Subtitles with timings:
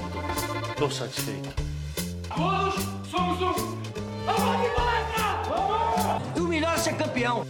[0.00, 1.54] Pronto, tô satisfeito.
[2.34, 2.74] Todos
[3.10, 3.78] somos um.
[4.26, 6.40] Vamos de palestra!
[6.40, 7.46] O melhor é ser campeão.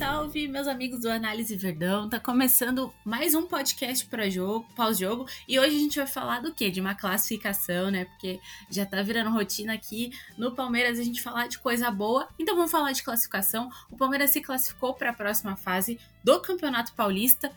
[0.00, 2.08] Salve, meus amigos do Análise Verdão.
[2.08, 6.54] Tá começando mais um podcast para jogo, pós-jogo, e hoje a gente vai falar do
[6.54, 6.70] quê?
[6.70, 8.06] De uma classificação, né?
[8.06, 8.40] Porque
[8.70, 12.26] já tá virando rotina aqui no Palmeiras a gente falar de coisa boa.
[12.38, 13.68] Então vamos falar de classificação.
[13.90, 17.52] O Palmeiras se classificou para a próxima fase do Campeonato Paulista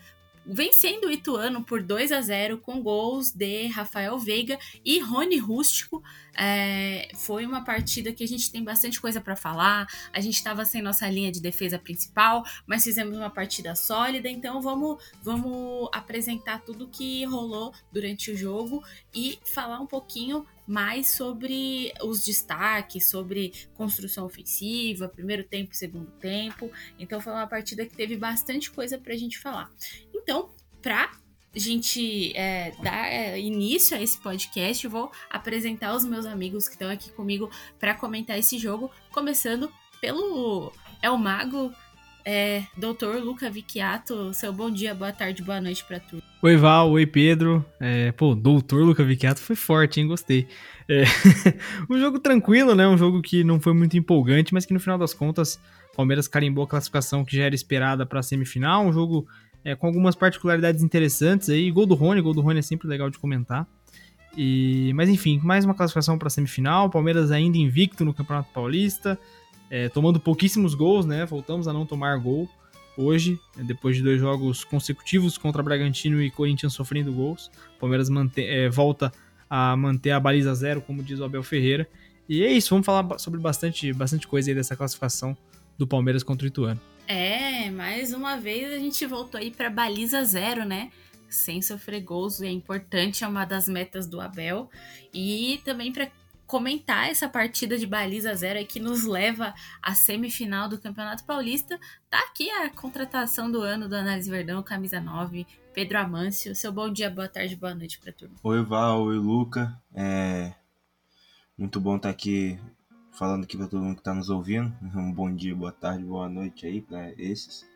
[0.46, 6.02] vencendo o Ituano por 2 a 0 com gols de Rafael Veiga e Rony Rústico.
[6.36, 9.86] É, foi uma partida que a gente tem bastante coisa para falar.
[10.12, 14.28] A gente estava sem nossa linha de defesa principal, mas fizemos uma partida sólida.
[14.28, 18.82] Então vamos, vamos apresentar tudo que rolou durante o jogo
[19.14, 26.70] e falar um pouquinho mais sobre os destaques, sobre construção ofensiva, primeiro tempo, segundo tempo.
[26.98, 29.70] Então foi uma partida que teve bastante coisa para a gente falar.
[30.24, 30.48] Então,
[30.80, 31.10] para
[31.54, 36.90] gente é, dar é, início a esse podcast, vou apresentar os meus amigos que estão
[36.90, 41.70] aqui comigo para comentar esse jogo, começando pelo El Mago,
[42.24, 44.32] é, doutor Luca Vicchiato.
[44.32, 46.22] Seu bom dia, boa tarde, boa noite para tu.
[46.42, 47.62] Oi, Val, oi, Pedro.
[47.78, 50.08] É, pô, doutor Luca Vicchiato foi forte, hein?
[50.08, 50.48] Gostei.
[50.88, 51.04] É,
[51.88, 52.88] um jogo tranquilo, né?
[52.88, 55.60] Um jogo que não foi muito empolgante, mas que no final das contas,
[55.94, 58.86] Palmeiras carimbou a classificação que já era esperada para a semifinal.
[58.86, 59.28] Um jogo
[59.64, 61.70] é, com algumas particularidades interessantes aí.
[61.70, 63.66] Gol do Rony, gol do Rony é sempre legal de comentar.
[64.36, 66.90] E, mas enfim, mais uma classificação para a semifinal.
[66.90, 69.18] Palmeiras ainda invicto no Campeonato Paulista,
[69.70, 71.24] é, tomando pouquíssimos gols, né?
[71.24, 72.48] Voltamos a não tomar gol
[72.96, 77.50] hoje, depois de dois jogos consecutivos contra Bragantino e Corinthians sofrendo gols.
[77.80, 79.12] Palmeiras mantém, é, volta
[79.48, 81.88] a manter a baliza zero, como diz o Abel Ferreira.
[82.28, 85.36] E é isso, vamos falar sobre bastante, bastante coisa aí dessa classificação
[85.76, 86.80] do Palmeiras contra o Ituano.
[87.06, 90.90] É, mais uma vez a gente voltou aí para baliza zero, né?
[91.28, 94.70] Sem sofrer gols, é importante, é uma das metas do Abel.
[95.12, 96.10] E também para
[96.46, 101.78] comentar essa partida de baliza zero que nos leva à semifinal do Campeonato Paulista.
[102.08, 106.54] Tá aqui a contratação do ano do Análise Verdão, camisa 9, Pedro Amâncio.
[106.54, 108.36] Seu bom dia, boa tarde, boa noite para turma.
[108.42, 109.76] Oi, Val, oi, Luca.
[109.94, 110.52] É
[111.56, 112.58] muito bom estar aqui
[113.14, 114.74] falando aqui para todo mundo que está nos ouvindo.
[114.94, 117.66] Um bom dia, boa tarde, boa noite aí para esses.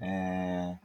[0.00, 0.76] É...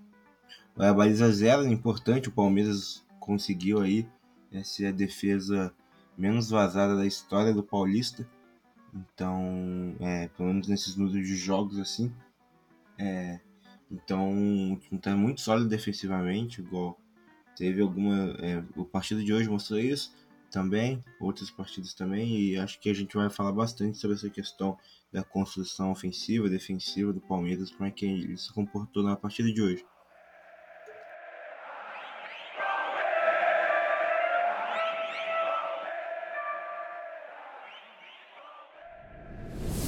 [0.78, 4.08] A baliza zero importante, o Palmeiras conseguiu aí
[4.52, 5.74] essa a defesa
[6.18, 8.26] menos vazada da história do Paulista.
[8.94, 12.12] Então, é, pelo menos nesses números de jogos assim.
[12.98, 13.40] É,
[13.92, 14.32] então,
[14.74, 16.98] o time está muito sólido defensivamente, igual
[17.56, 18.36] teve alguma.
[18.40, 20.14] É, o partido de hoje mostrou isso
[20.50, 24.78] também, outras partidas também, e acho que a gente vai falar bastante sobre essa questão
[25.12, 29.62] da construção ofensiva, defensiva do Palmeiras, como é que ele se comportou na partida de
[29.62, 29.86] hoje.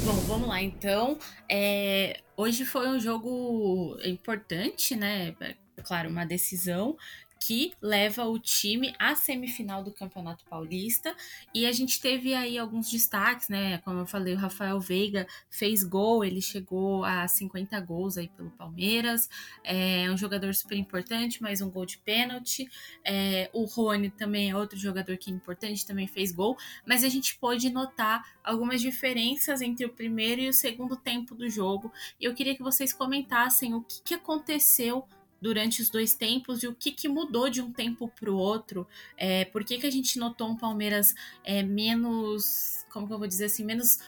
[0.03, 1.17] Bom, vamos lá então.
[1.47, 5.35] É, hoje foi um jogo importante, né?
[5.39, 6.97] É, claro, uma decisão
[7.41, 11.15] que leva o time à semifinal do Campeonato Paulista.
[11.51, 13.79] E a gente teve aí alguns destaques, né?
[13.79, 18.51] Como eu falei, o Rafael Veiga fez gol, ele chegou a 50 gols aí pelo
[18.51, 19.27] Palmeiras.
[19.63, 22.69] É um jogador super importante, mais um gol de pênalti.
[23.03, 26.55] É, o Rony também é outro jogador que é importante, também fez gol.
[26.85, 31.49] Mas a gente pôde notar algumas diferenças entre o primeiro e o segundo tempo do
[31.49, 31.91] jogo.
[32.19, 35.07] E eu queria que vocês comentassem o que, que aconteceu
[35.41, 38.87] durante os dois tempos e o que, que mudou de um tempo para o outro.
[39.17, 43.27] É, por que, que a gente notou um Palmeiras é, menos, como que eu vou
[43.27, 43.99] dizer assim, menos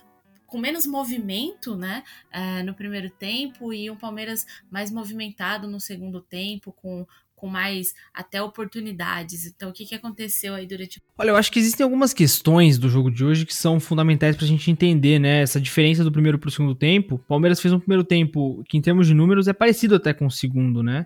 [0.45, 6.21] com menos movimento, né, é, no primeiro tempo e um Palmeiras mais movimentado no segundo
[6.21, 7.07] tempo, com
[7.43, 9.45] com mais até oportunidades.
[9.45, 11.01] Então, o que, que aconteceu aí durante.
[11.17, 14.45] Olha, eu acho que existem algumas questões do jogo de hoje que são fundamentais para
[14.45, 15.41] a gente entender, né?
[15.41, 17.19] Essa diferença do primeiro para o segundo tempo.
[17.27, 20.31] Palmeiras fez um primeiro tempo que, em termos de números, é parecido até com o
[20.31, 21.05] segundo, né?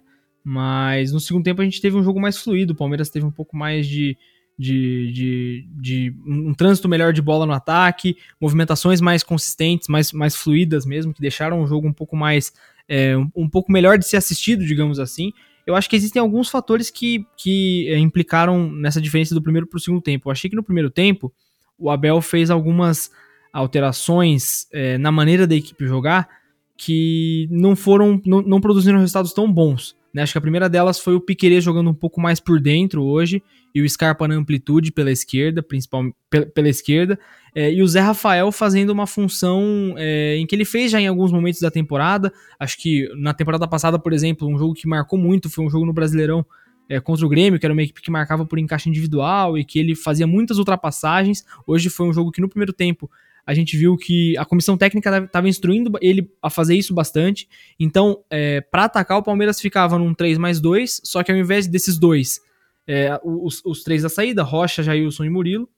[0.50, 3.32] Mas no segundo tempo a gente teve um jogo mais fluido, o Palmeiras teve um
[3.32, 4.18] pouco mais de,
[4.58, 10.38] de, de, de, um trânsito melhor de bola no ataque, movimentações mais consistentes, mais, mais
[10.38, 12.54] fluidas mesmo, que deixaram o jogo um pouco mais
[12.88, 15.34] é, um, um, pouco melhor de ser assistido, digamos assim.
[15.66, 19.76] Eu acho que existem alguns fatores que, que é, implicaram nessa diferença do primeiro para
[19.76, 20.30] o segundo tempo.
[20.30, 21.30] Eu achei que no primeiro tempo
[21.78, 23.12] o Abel fez algumas
[23.52, 26.30] alterações é, na maneira da equipe jogar
[26.78, 30.24] que não foram, não, não produziram resultados tão bons Né?
[30.24, 33.44] Acho que a primeira delas foi o Piquerez jogando um pouco mais por dentro hoje
[33.74, 36.16] e o Scarpa na amplitude pela esquerda, principalmente
[36.56, 37.20] pela esquerda,
[37.54, 41.06] é, e o Zé Rafael fazendo uma função é, em que ele fez já em
[41.06, 42.34] alguns momentos da temporada.
[42.60, 45.86] Acho que na temporada passada, por exemplo, um jogo que marcou muito foi um jogo
[45.86, 46.44] no Brasileirão
[46.90, 49.78] é, contra o Grêmio, que era uma equipe que marcava por encaixe individual e que
[49.78, 51.46] ele fazia muitas ultrapassagens.
[51.68, 53.08] Hoje foi um jogo que no primeiro tempo
[53.48, 57.48] a gente viu que a comissão técnica estava instruindo ele a fazer isso bastante.
[57.80, 61.66] Então, é, para atacar, o Palmeiras ficava num 3 mais 2, só que ao invés
[61.66, 62.42] desses dois,
[62.86, 65.70] é, os, os, três da saída, Rocha, Jailson e Murilo,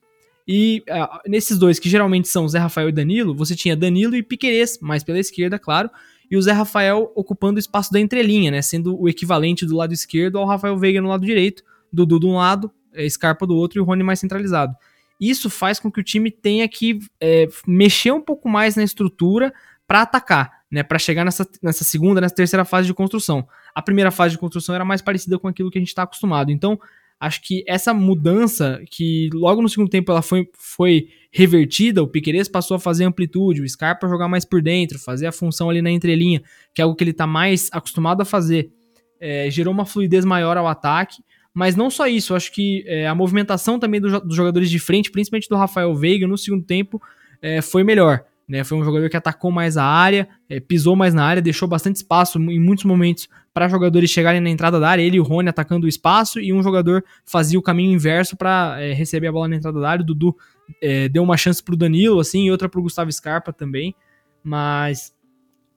[0.48, 4.22] e é, nesses dois, que geralmente são Zé Rafael e Danilo, você tinha Danilo e
[4.22, 5.88] Piquerez, mais pela esquerda, claro,
[6.28, 9.94] e o Zé Rafael ocupando o espaço da entrelinha, né, sendo o equivalente do lado
[9.94, 11.62] esquerdo ao Rafael Veiga no lado direito,
[11.92, 14.74] Dudu de um lado, é, Scarpa do outro e o Rony mais centralizado.
[15.20, 19.52] Isso faz com que o time tenha que é, mexer um pouco mais na estrutura
[19.86, 23.46] para atacar, né, para chegar nessa, nessa segunda, nessa terceira fase de construção.
[23.74, 26.50] A primeira fase de construção era mais parecida com aquilo que a gente está acostumado.
[26.50, 26.78] Então,
[27.18, 32.48] acho que essa mudança, que logo no segundo tempo ela foi, foi revertida, o Piqueires
[32.48, 35.90] passou a fazer amplitude, o Scarpa jogar mais por dentro, fazer a função ali na
[35.90, 36.42] entrelinha,
[36.74, 38.72] que é algo que ele está mais acostumado a fazer,
[39.20, 41.22] é, gerou uma fluidez maior ao ataque.
[41.52, 45.10] Mas não só isso, acho que é, a movimentação também do, dos jogadores de frente,
[45.10, 47.02] principalmente do Rafael Veiga, no segundo tempo,
[47.42, 48.24] é, foi melhor.
[48.50, 48.64] Né?
[48.64, 51.96] Foi um jogador que atacou mais a área, é, pisou mais na área, deixou bastante
[51.96, 55.48] espaço em muitos momentos para jogadores chegarem na entrada da área, ele e o Rony
[55.48, 59.48] atacando o espaço, e um jogador fazia o caminho inverso para é, receber a bola
[59.48, 60.02] na entrada da área.
[60.02, 60.36] O Dudu
[60.82, 63.94] é, deu uma chance para o Danilo, assim, e outra para o Gustavo Scarpa também.
[64.42, 65.12] Mas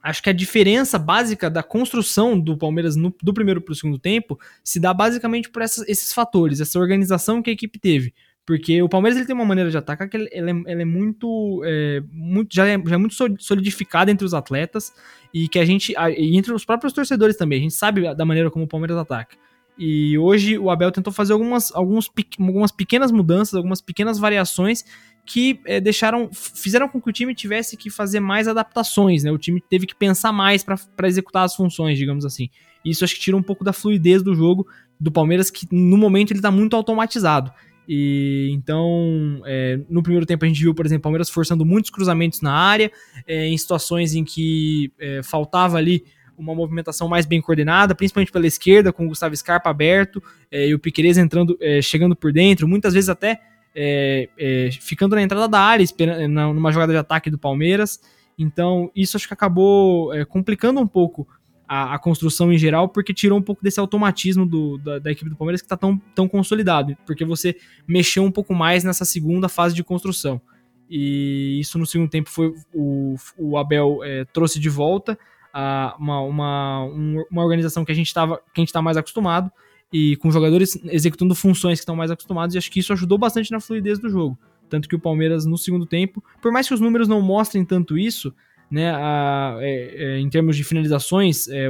[0.03, 3.97] acho que a diferença básica da construção do Palmeiras no, do primeiro para o segundo
[3.97, 8.13] tempo se dá basicamente por essas, esses fatores, essa organização que a equipe teve.
[8.45, 10.85] Porque o Palmeiras ele tem uma maneira de atacar que ele, ele, é, ele é,
[10.85, 14.93] muito, é, muito já, é, já é muito solidificada entre os atletas
[15.33, 18.51] e que a gente, e entre os próprios torcedores também, a gente sabe da maneira
[18.51, 19.37] como o Palmeiras ataca.
[19.77, 24.83] E hoje o Abel tentou fazer algumas, alguns, algumas pequenas mudanças, algumas pequenas variações
[25.25, 29.31] que é, deixaram, fizeram com que o time tivesse que fazer mais adaptações, né?
[29.31, 32.49] O time teve que pensar mais para executar as funções, digamos assim.
[32.83, 34.67] Isso acho que tira um pouco da fluidez do jogo
[34.99, 37.51] do Palmeiras, que no momento ele está muito automatizado.
[37.87, 41.89] E então, é, no primeiro tempo a gente viu, por exemplo, o Palmeiras forçando muitos
[41.89, 42.91] cruzamentos na área,
[43.25, 44.91] é, em situações em que
[45.23, 46.03] faltava ali
[46.37, 50.21] uma movimentação mais bem coordenada, principalmente pela esquerda, com o Gustavo Scarpa aberto
[50.51, 53.39] e o Piqueires entrando, chegando por dentro, muitas vezes até
[53.75, 55.85] é, é, ficando na entrada da área,
[56.27, 57.99] numa jogada de ataque do Palmeiras.
[58.37, 61.27] Então, isso acho que acabou é, complicando um pouco
[61.67, 65.29] a, a, construção em geral, porque tirou um pouco desse automatismo do, da, da, equipe
[65.29, 67.55] do Palmeiras que está tão, tão consolidado, porque você
[67.87, 70.41] mexeu um pouco mais nessa segunda fase de construção.
[70.89, 75.17] E isso no segundo tempo foi o, o Abel é, trouxe de volta
[75.53, 76.83] a, uma, uma,
[77.31, 79.51] uma organização que a gente estava que a gente está mais acostumado
[79.93, 83.51] e com jogadores executando funções que estão mais acostumados, e acho que isso ajudou bastante
[83.51, 84.35] na fluidez do jogo.
[84.67, 87.95] Tanto que o Palmeiras, no segundo tempo, por mais que os números não mostrem tanto
[87.95, 88.33] isso,
[88.71, 91.67] né, a, é, é, em termos de finalizações é,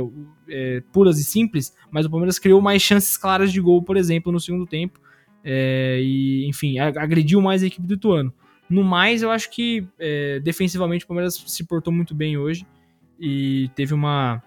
[0.47, 4.31] é puras e simples, mas o Palmeiras criou mais chances claras de gol, por exemplo,
[4.31, 5.01] no segundo tempo,
[5.43, 8.33] é, e enfim, agrediu mais a equipe do Ituano.
[8.69, 12.65] No mais, eu acho que é, defensivamente o Palmeiras se portou muito bem hoje
[13.19, 14.41] e teve uma,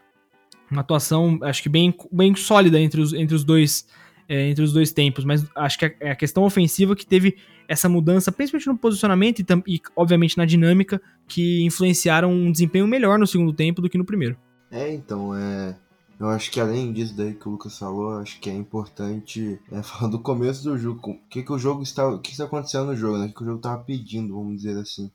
[0.70, 3.86] uma atuação, acho que bem, bem sólida entre os, entre os dois
[4.28, 7.36] é, entre os dois tempos, mas acho que é a questão ofensiva que teve
[7.68, 13.18] essa mudança, principalmente no posicionamento e, e, obviamente na dinâmica, que influenciaram um desempenho melhor
[13.18, 14.37] no segundo tempo do que no primeiro.
[14.70, 15.76] É, então, é,
[16.18, 19.82] eu acho que além disso daí que o Lucas falou, acho que é importante é,
[19.82, 22.87] falar do começo do jogo, o que, que o jogo está, o que está acontecendo
[22.87, 23.26] no jogo, né?
[23.26, 25.11] O que o jogo estava pedindo, vamos dizer assim.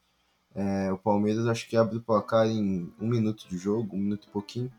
[0.53, 4.27] É, o Palmeiras acho que abre o placar em um minuto de jogo, um minuto
[4.27, 4.69] e pouquinho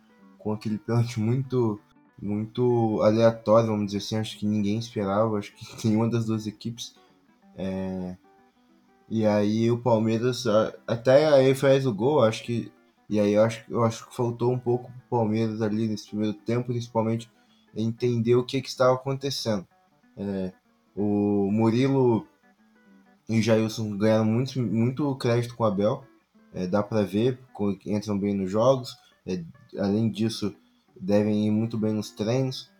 [0.43, 1.81] com aquele pênalti muito
[2.21, 6.95] muito aleatório, vamos dizer assim, acho que ninguém esperava, acho que nenhuma das duas equipes.
[7.57, 8.17] É...
[9.09, 10.45] E aí o Palmeiras
[10.87, 12.73] até aí faz o gol, acho que
[13.11, 16.35] e aí eu acho, eu acho que faltou um pouco pro Palmeiras ali nesse primeiro
[16.35, 17.31] tempo, principalmente
[17.75, 19.67] entender o que, que estava acontecendo.
[20.17, 20.53] É...
[20.97, 22.27] o Murilo
[23.29, 26.05] e o Jailson ganharam muito, muito crédito com o Abel,
[26.55, 27.39] é, dá para ver,
[27.87, 28.97] entram bem nos jogos,
[29.27, 29.43] é,
[29.79, 30.55] além disso,
[31.00, 32.71] devem ir muito bem nos treinos.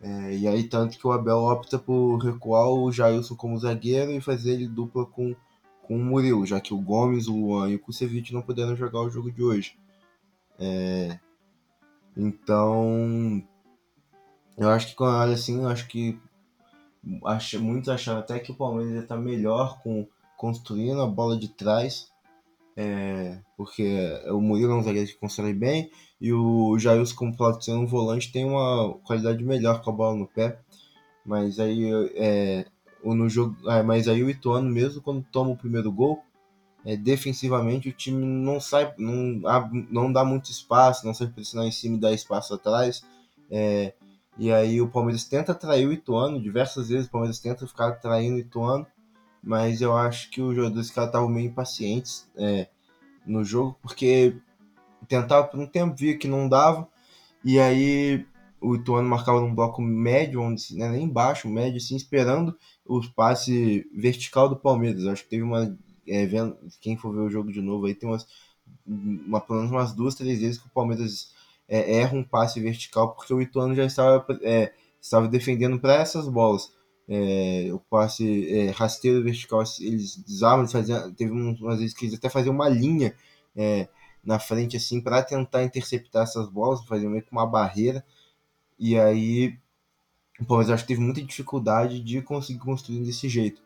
[0.00, 4.20] É, e aí, tanto que o Abel opta por recuar o Jailson como zagueiro e
[4.20, 5.34] fazer ele dupla com,
[5.82, 9.00] com o Murilo, já que o Gomes, o Luan e o Kusevich não puderam jogar
[9.00, 9.76] o jogo de hoje.
[10.58, 11.18] É,
[12.16, 13.42] então,
[14.56, 16.18] eu acho que quando olha assim, eu acho que
[17.24, 20.06] acho, muitos acham até que o Palmeiras está melhor com
[20.36, 22.12] construindo a bola de trás
[22.80, 23.82] é, porque
[24.28, 27.86] o Murilo é um zagueiro que constrói bem e o Jailson, como pode ser um
[27.86, 30.58] volante, tem uma qualidade melhor com a bola no pé.
[31.24, 32.66] Mas aí é,
[33.04, 36.22] no jogo, é, mas aí o Ituano mesmo quando toma o primeiro gol,
[36.84, 39.40] é, defensivamente o time não sai, não,
[39.90, 43.04] não dá muito espaço, não sabe pressionar em cima e dar espaço atrás.
[43.50, 43.92] É,
[44.38, 48.36] e aí o Palmeiras tenta atrair o Ituano, diversas vezes o Palmeiras tenta ficar atraindo
[48.36, 48.86] o Ituano,
[49.42, 52.68] mas eu acho que os jogadores estavam meio impacientes é,
[53.26, 54.36] no jogo, porque
[55.08, 56.88] tentava por um tempo, via que não dava,
[57.44, 58.26] e aí
[58.60, 63.88] o Ituano marcava num bloco médio, onde, né, nem baixo, médio, assim, esperando o passe
[63.94, 65.06] vertical do Palmeiras.
[65.06, 65.76] Acho que teve uma.
[66.06, 68.26] É, vendo, quem for ver o jogo de novo aí, tem umas,
[68.86, 71.32] uma, pelo menos umas duas, três vezes que o Palmeiras
[71.68, 76.28] é, erra um passe vertical, porque o Ituano já estava, é, estava defendendo para essas
[76.28, 76.72] bolas.
[77.10, 82.18] É, o passe é, rasteiro vertical, eles desarmam, eles faziam, teve umas vezes que eles
[82.18, 83.14] até faziam uma linha
[83.56, 83.88] é,
[84.28, 88.04] na frente assim para tentar interceptar essas bolas, fazer meio que uma barreira.
[88.78, 89.58] E aí
[90.38, 93.62] o Palmeiras acho que teve muita dificuldade de conseguir construir desse jeito.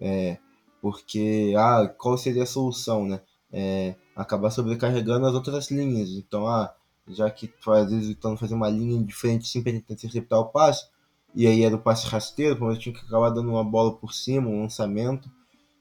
[0.00, 0.38] É,
[0.80, 3.20] porque ah, qual seria a solução, né?
[3.52, 6.08] É, acabar sobrecarregando as outras linhas.
[6.08, 6.74] Então, ah,
[7.06, 10.88] já que às vezes estão fazendo uma linha de frente sempre tentando interceptar o passe,
[11.34, 14.48] e aí era o passe rasteiro, Palmeiras tinha que acabar dando uma bola por cima,
[14.48, 15.30] um lançamento.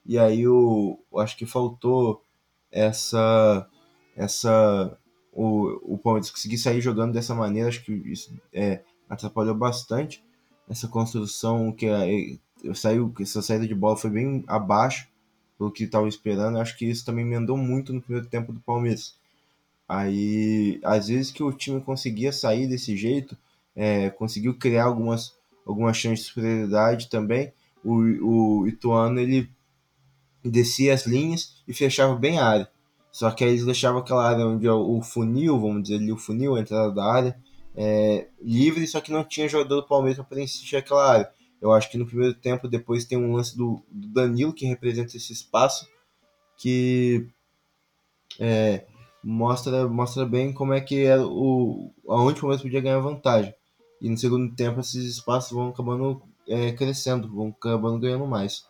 [0.06, 2.22] E aí eu, eu acho que faltou
[2.70, 3.68] essa
[4.18, 4.98] essa
[5.32, 10.22] o, o Palmeiras conseguir sair jogando dessa maneira, acho que isso é, atrapalhou bastante
[10.70, 12.38] essa construção que é,
[12.74, 15.08] saiu, essa saída de bola foi bem abaixo
[15.58, 16.60] do que estava esperando.
[16.60, 19.16] Acho que isso também emendou muito no primeiro tempo do Palmeiras.
[19.88, 23.38] Aí, às vezes que o time conseguia sair desse jeito,
[23.76, 25.34] é, conseguiu criar algumas,
[25.66, 27.54] algumas chances de superioridade também.
[27.84, 29.50] O, o Ituano ele
[30.44, 32.70] descia as linhas e fechava bem a área.
[33.12, 36.18] Só que aí eles deixavam aquela área onde é o funil, vamos dizer ali, o
[36.18, 37.40] funil, a entrada da área,
[37.76, 41.32] é, livre, só que não tinha jogador do Palmeiras para preencher aquela área.
[41.62, 45.18] Eu acho que no primeiro tempo, depois tem um lance do, do Danilo que representa
[45.18, 45.88] esse espaço,
[46.58, 47.28] que
[48.40, 48.86] é,
[49.24, 53.54] mostra, mostra bem como é que é o, aonde o Palmeiras podia ganhar vantagem.
[54.02, 58.66] E no segundo tempo esses espaços vão acabando é, crescendo, vão acabando ganhando mais.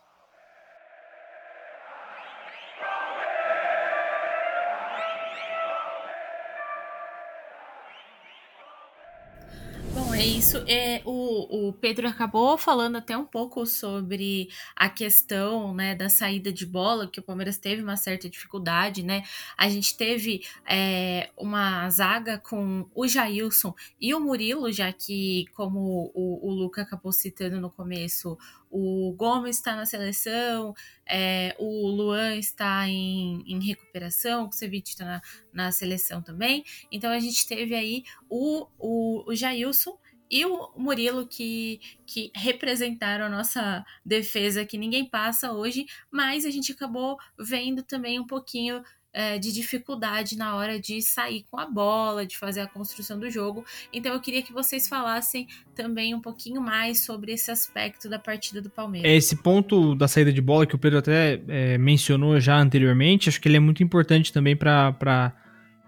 [10.48, 10.64] Isso.
[10.66, 16.50] É, o, o Pedro acabou falando até um pouco sobre a questão né, da saída
[16.50, 19.24] de bola, que o Palmeiras teve uma certa dificuldade, né?
[19.58, 26.10] A gente teve é, uma zaga com o Jailson e o Murilo, já que, como
[26.14, 28.38] o, o Luca acabou citando no começo,
[28.70, 30.74] o Gomes está na seleção,
[31.06, 36.64] é, o Luan está em, em recuperação, o Ceviche está na, na seleção também.
[36.90, 39.98] Então a gente teve aí o, o, o Jailson
[40.30, 46.50] e o Murilo que, que representaram a nossa defesa que ninguém passa hoje, mas a
[46.50, 48.82] gente acabou vendo também um pouquinho
[49.12, 53.30] é, de dificuldade na hora de sair com a bola, de fazer a construção do
[53.30, 53.64] jogo.
[53.92, 58.60] Então eu queria que vocês falassem também um pouquinho mais sobre esse aspecto da partida
[58.60, 59.10] do Palmeiras.
[59.10, 63.28] É, esse ponto da saída de bola que o Pedro até é, mencionou já anteriormente,
[63.28, 64.92] acho que ele é muito importante também para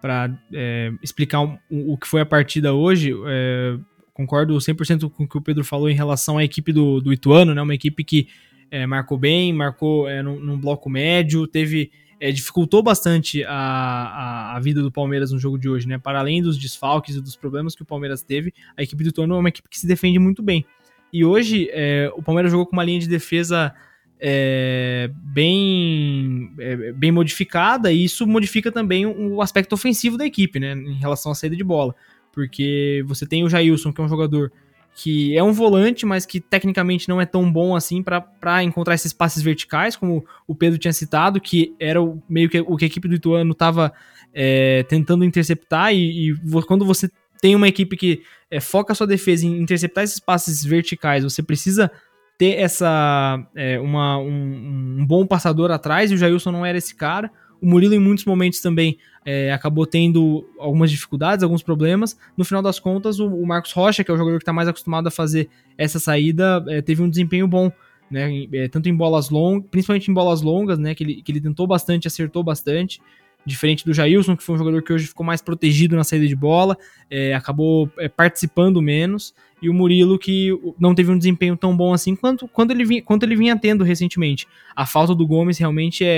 [0.01, 1.59] para é, explicar o,
[1.93, 3.79] o, que foi a partida hoje, é,
[4.21, 7.55] concordo 100% com o que o Pedro falou em relação à equipe do, do Ituano,
[7.55, 7.63] né?
[7.63, 8.29] Uma equipe que
[8.71, 14.57] é, marcou bem, marcou é, num, num, bloco médio, teve é, dificultou bastante a, a,
[14.57, 15.99] a, vida do Palmeiras no jogo de hoje, né?
[15.99, 19.35] Para além dos desfalques e dos problemas que o Palmeiras teve, a equipe do Ituano
[19.35, 20.67] é uma equipe que se defende muito bem.
[21.11, 23.75] E hoje é, o Palmeiras jogou com uma linha de defesa
[24.21, 30.61] é, bem, é, bem modificada e isso modifica também o, o aspecto ofensivo da equipe,
[30.61, 30.75] né?
[30.75, 31.95] Em relação à saída de bola
[32.33, 34.53] porque você tem o Jailson, que é um jogador
[34.95, 39.13] que é um volante, mas que tecnicamente não é tão bom assim para encontrar esses
[39.13, 42.89] passes verticais, como o Pedro tinha citado, que era o, meio que o que a
[42.89, 43.93] equipe do Ituano estava
[44.35, 47.11] é, tentando interceptar, e, e, quando você
[47.41, 51.43] tem uma equipe que é, foca a sua defesa em interceptar esses passes verticais, você
[51.43, 51.91] precisa
[52.37, 56.95] ter essa é, uma, um, um, bom passador atrás, e o Jailson não era esse
[56.95, 57.31] cara.
[57.61, 62.19] O Murilo, em muitos momentos, também é, acabou tendo algumas dificuldades, alguns problemas.
[62.37, 64.69] No final das contas, o, o Marcos Rocha, que é o jogador que está mais
[64.69, 67.71] acostumado a fazer essa saída, é, teve um desempenho bom.
[68.11, 71.41] Né, é, tanto em bolas longas, principalmente em bolas longas, né, que ele, que ele
[71.41, 73.01] tentou bastante, acertou bastante,
[73.45, 76.37] diferente do Jailson, que foi um jogador que hoje ficou mais protegido na saída de
[76.37, 76.77] bola,
[77.11, 81.93] é, acabou é, participando menos, e o Murilo que não teve um desempenho tão bom
[81.93, 84.47] assim quanto, quanto, ele, vinha, quanto ele vinha tendo recentemente.
[84.75, 86.09] A falta do Gomes realmente é,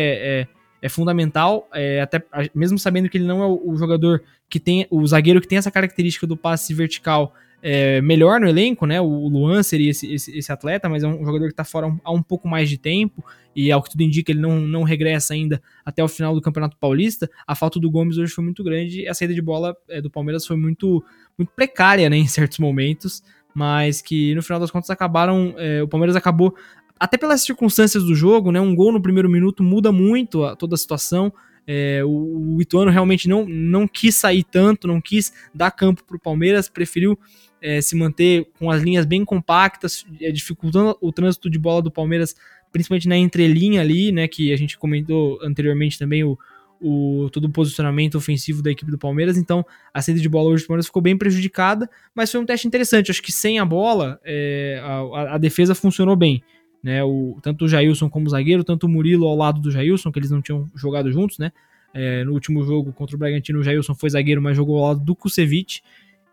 [0.40, 0.49] é
[0.82, 2.20] é fundamental, é, até
[2.52, 4.20] mesmo sabendo que ele não é o, jogador
[4.50, 8.84] que tem, o zagueiro que tem essa característica do passe vertical é, melhor no elenco,
[8.84, 9.00] né?
[9.00, 12.10] O Luan seria esse, esse, esse atleta, mas é um jogador que está fora há
[12.10, 13.24] um pouco mais de tempo
[13.54, 16.76] e ao que tudo indica ele não, não regressa ainda até o final do Campeonato
[16.76, 17.30] Paulista.
[17.46, 20.10] A falta do Gomes hoje foi muito grande e a saída de bola é, do
[20.10, 21.04] Palmeiras foi muito,
[21.38, 22.16] muito precária, né?
[22.22, 23.22] Em certos momentos
[23.54, 25.54] mas que no final das contas acabaram.
[25.56, 26.54] É, o Palmeiras acabou,
[27.02, 28.61] até pelas circunstâncias do jogo, né?
[28.61, 31.32] Um gol no primeiro minuto muda muito a, toda a situação.
[31.66, 36.16] É, o, o Ituano realmente não, não quis sair tanto, não quis dar campo para
[36.16, 37.18] o Palmeiras, preferiu
[37.61, 41.90] é, se manter com as linhas bem compactas, é, dificultando o trânsito de bola do
[41.90, 42.37] Palmeiras,
[42.71, 44.28] principalmente na entrelinha ali, né?
[44.28, 46.38] Que a gente comentou anteriormente também, o,
[46.80, 50.62] o, todo o posicionamento ofensivo da equipe do Palmeiras, então a saída de bola hoje
[50.62, 53.11] do Palmeiras ficou bem prejudicada, mas foi um teste interessante.
[53.11, 56.44] Acho que sem a bola, é, a, a, defesa funcionou bem.
[56.82, 60.10] Né, o, tanto o Jailson como o zagueiro, tanto o Murilo ao lado do Jailson,
[60.10, 61.52] que eles não tinham jogado juntos, né?
[61.94, 65.00] É, no último jogo contra o Bragantino, o Jailson foi zagueiro, mas jogou ao lado
[65.00, 65.82] do Kusevich.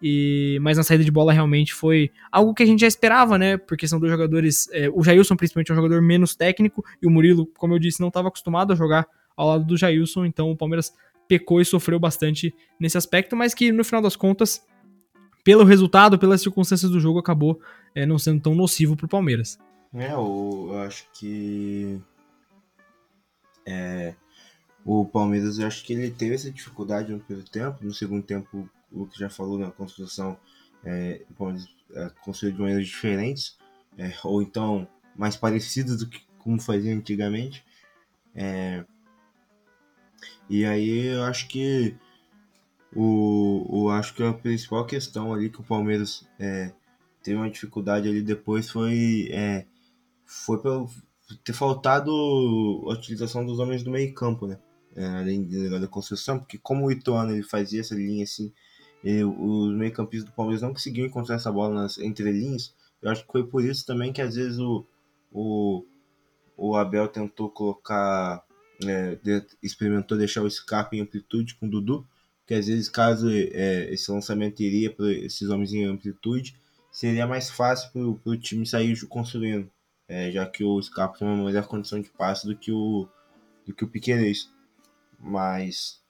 [0.01, 3.57] E, mas na saída de bola realmente foi algo que a gente já esperava, né?
[3.57, 4.69] Porque são dois jogadores.
[4.71, 7.99] É, o Jailson, principalmente, é um jogador menos técnico, e o Murilo, como eu disse,
[7.99, 10.93] não estava acostumado a jogar ao lado do Jailson, então o Palmeiras
[11.27, 14.65] pecou e sofreu bastante nesse aspecto, mas que no final das contas,
[15.43, 17.59] pelo resultado, pelas circunstâncias do jogo, acabou
[17.93, 19.59] é, não sendo tão nocivo para o Palmeiras.
[19.93, 21.99] É, eu acho que
[23.65, 24.15] é,
[24.85, 28.69] o Palmeiras, eu acho que ele teve essa dificuldade no primeiro tempo, no segundo tempo,
[28.91, 30.37] o que já falou na construção,
[30.83, 33.57] é, o Palmeiras é, construiu de maneiras diferentes,
[33.97, 37.65] é, ou então mais parecidas do que como fazia antigamente.
[38.35, 38.85] É,
[40.49, 41.95] e aí eu acho que
[42.95, 46.71] o, o acho que a principal questão ali que o Palmeiras é,
[47.23, 49.65] teve uma dificuldade ali depois foi é,
[50.29, 50.89] foi pelo
[51.43, 52.11] ter faltado
[52.87, 54.59] a utilização dos homens do meio campo, né?
[54.95, 58.51] É, além da construção, porque como o Ituano ele fazia essa linha assim,
[59.03, 63.31] os meio campistas do Palmeiras não conseguiam encontrar essa bola nas entrelinhas, eu acho que
[63.31, 64.85] foi por isso também que às vezes o,
[65.31, 65.85] o,
[66.57, 68.43] o Abel tentou colocar
[68.85, 72.05] é, de, experimentou deixar o Scarpa em amplitude com o Dudu,
[72.45, 76.55] que às vezes caso é, esse lançamento iria para esses homens em amplitude,
[76.91, 79.69] seria mais fácil para o time sair construindo,
[80.09, 83.07] é, já que o Scarpa tem uma melhor condição de passe do que o,
[83.65, 84.49] do que o Piqueires.
[85.19, 86.01] Mas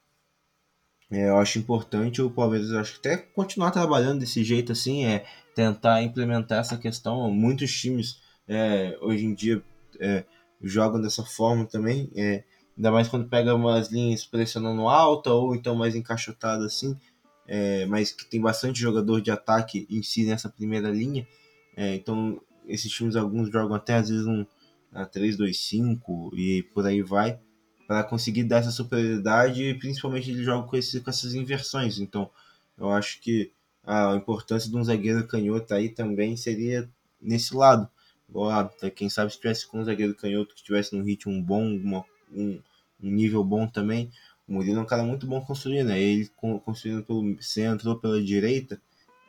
[1.12, 6.02] é, eu acho importante o Palmeiras acho até continuar trabalhando desse jeito assim, é tentar
[6.02, 7.30] implementar essa questão.
[7.30, 9.62] Muitos times é, hoje em dia
[10.00, 10.24] é,
[10.62, 12.10] jogam dessa forma também.
[12.16, 12.44] É,
[12.80, 16.98] Ainda mais quando pega umas linhas pressionando alta ou então mais encaixotada assim,
[17.46, 21.28] é, mas que tem bastante jogador de ataque em si nessa primeira linha.
[21.76, 24.46] É, então esses times alguns jogam até às vezes um
[24.94, 27.40] 3-2-5 e por aí vai
[27.88, 32.00] para conseguir dar essa superioridade principalmente ele joga com, esse, com essas inversões.
[32.00, 32.30] Então
[32.78, 33.52] eu acho que
[33.86, 36.90] a importância de um zagueiro canhoto aí também seria
[37.22, 37.90] nesse lado.
[38.28, 42.06] Boa, quem sabe se tivesse com um zagueiro canhoto que tivesse num ritmo bom, uma,
[42.32, 42.62] um,
[43.02, 44.12] um nível bom também.
[44.48, 46.00] O Murilo é um cara muito bom construindo, né?
[46.00, 46.30] Ele
[46.64, 48.80] construindo pelo centro ou pela direita,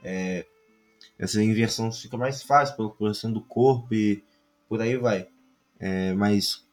[0.03, 0.47] é,
[1.21, 4.25] essa inversão fica mais fácil pela posição do corpo e
[4.67, 5.29] por aí vai.
[5.79, 6.65] É, mas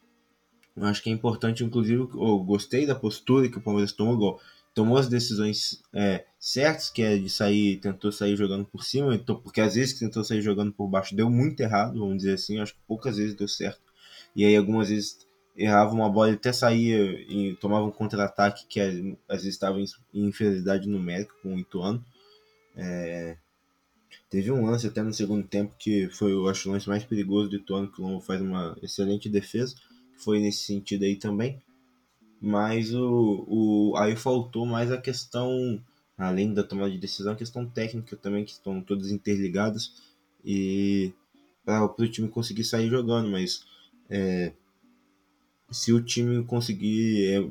[0.76, 4.40] eu acho que é importante, inclusive, eu gostei da postura que o Palmeiras tomou,
[4.74, 9.36] tomou as decisões é, certas, que é de sair, tentou sair jogando por cima, então,
[9.36, 12.58] porque às vezes que tentou sair jogando por baixo deu muito errado, vamos dizer assim,
[12.60, 13.82] acho que poucas vezes deu certo.
[14.34, 18.80] E aí algumas vezes errava uma bola, ele até saía e tomava um contra-ataque que
[18.80, 22.06] às vezes estava em inferioridade numérica com o Ituano.
[22.76, 23.36] É...
[24.30, 27.50] Teve um lance até no segundo tempo que foi, eu acho, o lance mais perigoso
[27.50, 29.76] do Ituano, que o Lombo faz uma excelente defesa,
[30.18, 31.62] foi nesse sentido aí também.
[32.42, 35.82] Mas o, o, aí faltou mais a questão,
[36.18, 39.94] além da tomada de decisão, a questão técnica também, que estão todas interligadas,
[40.44, 41.14] e
[41.66, 43.66] para o time conseguir sair jogando, mas
[44.10, 44.54] é,
[45.72, 47.50] se o time conseguir é,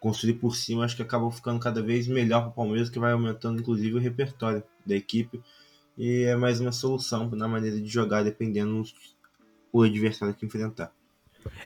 [0.00, 3.12] construir por cima, acho que acaba ficando cada vez melhor para o Palmeiras, que vai
[3.12, 5.40] aumentando inclusive o repertório da equipe.
[5.96, 8.82] E é mais uma solução na maneira de jogar, dependendo
[9.72, 10.92] do adversário que enfrentar.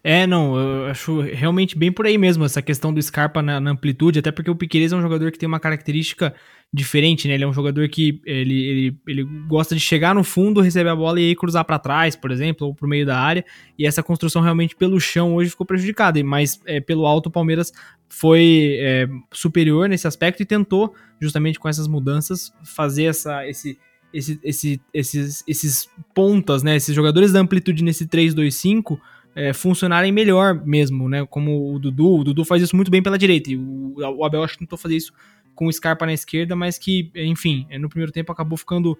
[0.03, 3.71] É, não, eu acho realmente bem por aí mesmo, essa questão do Scarpa na, na
[3.71, 6.35] amplitude, até porque o Piqueires é um jogador que tem uma característica
[6.73, 7.35] diferente, né?
[7.35, 10.97] Ele é um jogador que ele, ele, ele gosta de chegar no fundo, receber a
[10.97, 13.45] bola e aí cruzar para trás, por exemplo, ou pro meio da área,
[13.79, 17.73] e essa construção realmente pelo chão hoje ficou prejudicada, mas é, pelo alto o Palmeiras
[18.09, 23.79] foi é, superior nesse aspecto e tentou, justamente com essas mudanças, fazer essa, esse,
[24.13, 26.77] esse, esse, esses, esses pontas, né?
[26.77, 28.99] Esses jogadores da amplitude nesse 3-2-5
[29.35, 31.25] é, funcionarem melhor mesmo, né?
[31.27, 34.43] Como o Dudu, o Dudu faz isso muito bem pela direita, e o, o Abel
[34.43, 35.13] acho que tentou fazer isso
[35.55, 38.99] com o Scarpa na esquerda, mas que, enfim, é, no primeiro tempo acabou ficando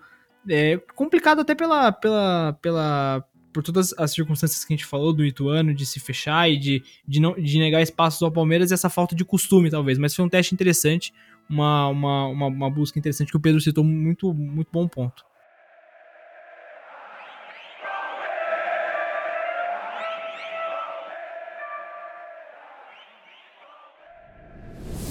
[0.49, 5.25] é, complicado até pela, pela, pela, por todas as circunstâncias que a gente falou do
[5.25, 8.91] Ituano, de se fechar e de, de, não, de negar espaços ao Palmeiras e essa
[8.91, 9.99] falta de costume, talvez.
[9.99, 11.13] Mas foi um teste interessante,
[11.49, 15.25] uma, uma, uma, uma busca interessante que o Pedro citou muito, muito bom ponto.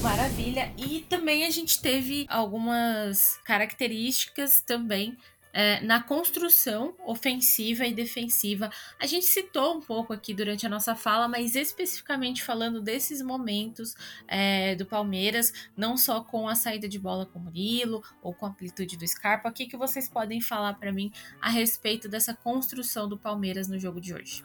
[0.01, 0.71] Maravilha.
[0.77, 5.17] E também a gente teve algumas características também
[5.57, 8.69] é, na construção ofensiva e defensiva.
[8.99, 13.95] A gente citou um pouco aqui durante a nossa fala, mas especificamente falando desses momentos
[14.27, 18.45] é, do Palmeiras, não só com a saída de bola com o Murilo ou com
[18.45, 22.35] a amplitude do Scarpa, o que, que vocês podem falar para mim a respeito dessa
[22.35, 24.43] construção do Palmeiras no jogo de hoje?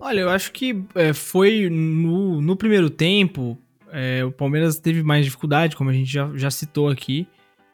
[0.00, 3.56] Olha, eu acho que é, foi no, no primeiro tempo,
[3.92, 7.28] é, o Palmeiras teve mais dificuldade, como a gente já, já citou aqui,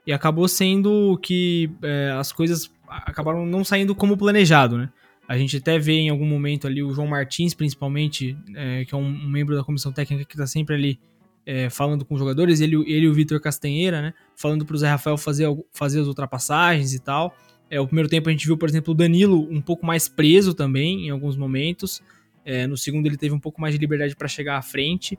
[0.06, 4.90] e acabou sendo que é, as coisas acabaram não saindo como planejado, né?
[5.28, 8.96] A gente até vê em algum momento ali o João Martins, principalmente, é, que é
[8.96, 11.00] um, membro da comissão técnica que está sempre ali
[11.44, 14.14] é, falando com os jogadores, ele, ele e o Vitor Castanheira, né?
[14.36, 17.34] Falando para o Zé Rafael fazer, fazer as ultrapassagens e tal.
[17.68, 20.54] É, o primeiro tempo a gente viu, por exemplo, o Danilo um pouco mais preso
[20.54, 22.00] também em alguns momentos.
[22.44, 25.18] É, no segundo ele teve um pouco mais de liberdade para chegar à frente.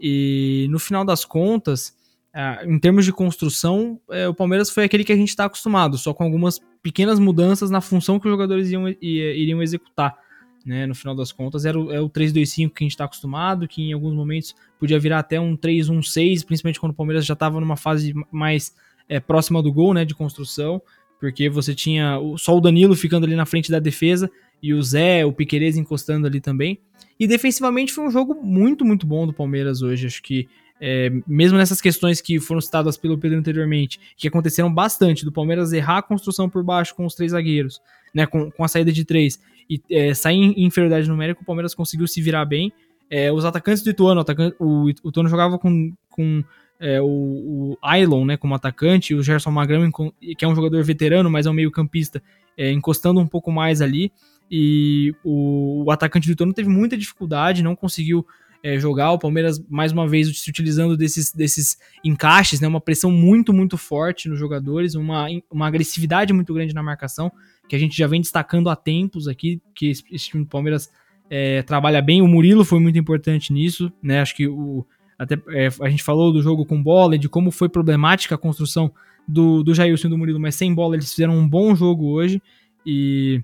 [0.00, 1.96] E no final das contas,
[2.38, 5.98] é, em termos de construção, é, o Palmeiras foi aquele que a gente está acostumado,
[5.98, 10.16] só com algumas pequenas mudanças na função que os jogadores iam, iriam executar.
[10.64, 13.66] Né, no final das contas, era o, é o 3-2-5 que a gente está acostumado,
[13.66, 17.58] que em alguns momentos podia virar até um 3-1-6, principalmente quando o Palmeiras já estava
[17.58, 18.74] numa fase mais
[19.08, 20.82] é, próxima do gol, né, de construção,
[21.18, 24.30] porque você tinha só o Danilo ficando ali na frente da defesa,
[24.62, 26.78] e o Zé, o Piquerez encostando ali também.
[27.18, 30.06] E defensivamente foi um jogo muito, muito bom do Palmeiras hoje.
[30.06, 30.48] Acho que
[30.80, 35.72] é, mesmo nessas questões que foram citadas pelo Pedro anteriormente, que aconteceram bastante, do Palmeiras
[35.72, 37.80] errar a construção por baixo com os três zagueiros,
[38.14, 41.74] né, com, com a saída de três, e é, sair em inferioridade numérica, o Palmeiras
[41.74, 42.72] conseguiu se virar bem.
[43.10, 46.44] É, os atacantes do Ituano, o, atacante, o, Ituano jogava com, com
[46.80, 51.30] é, o, o Ailon né, como atacante, o Gerson Magrão, que é um jogador veterano,
[51.30, 52.22] mas é um meio campista,
[52.56, 54.12] é, encostando um pouco mais ali
[54.50, 58.26] e o, o atacante do Ituano teve muita dificuldade, não conseguiu
[58.62, 59.12] é, jogar.
[59.12, 63.76] O Palmeiras, mais uma vez, se utilizando desses, desses encaixes, né, uma pressão muito, muito
[63.76, 67.30] forte nos jogadores, uma, uma agressividade muito grande na marcação,
[67.68, 70.90] que a gente já vem destacando há tempos aqui, que esse, esse time do Palmeiras
[71.30, 72.22] é, trabalha bem.
[72.22, 74.20] O Murilo foi muito importante nisso, né?
[74.20, 74.86] Acho que o,
[75.18, 78.38] até, é, a gente falou do jogo com bola e de como foi problemática a
[78.38, 78.90] construção
[79.26, 82.40] do, do Jailson e do Murilo, mas sem bola eles fizeram um bom jogo hoje.
[82.86, 83.42] E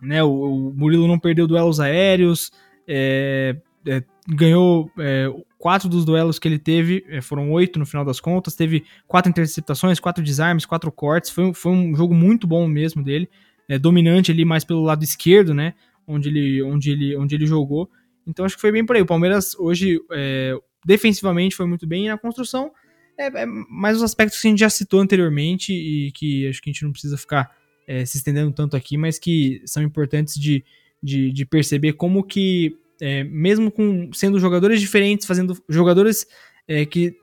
[0.00, 0.22] né?
[0.22, 2.52] O, o Murilo não perdeu duelos aéreos,
[2.86, 5.26] é, é, ganhou é,
[5.58, 9.30] quatro dos duelos que ele teve, é, foram oito no final das contas, teve quatro
[9.30, 13.28] interceptações, quatro desarmes, quatro cortes, foi, foi um jogo muito bom mesmo dele,
[13.68, 15.74] é, dominante ali mais pelo lado esquerdo, né?
[16.06, 17.90] Onde ele, onde, ele, onde ele jogou.
[18.26, 19.02] Então acho que foi bem por aí.
[19.02, 22.70] O Palmeiras hoje, é, defensivamente, foi muito bem e na construção,
[23.18, 26.70] é, é, mais os aspectos que a gente já citou anteriormente e que acho que
[26.70, 27.50] a gente não precisa ficar
[27.86, 30.64] é, se estendendo tanto aqui, mas que são importantes de,
[31.02, 36.26] de, de perceber como que, é, mesmo com sendo jogadores diferentes, fazendo jogadores
[36.66, 37.16] é, que